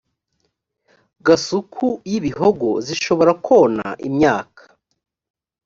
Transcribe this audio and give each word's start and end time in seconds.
gasuku 1.25 1.87
y 2.09 2.13
ibihogo 2.19 2.69
zishobora 2.85 3.31
kona 3.45 3.87
imyaka 4.07 4.61